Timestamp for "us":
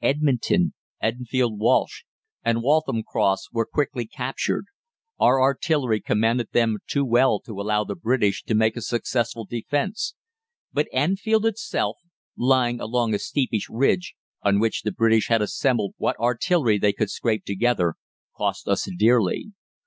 18.66-18.88